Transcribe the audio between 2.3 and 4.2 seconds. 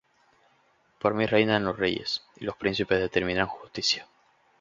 Y los príncipes determinan justicia.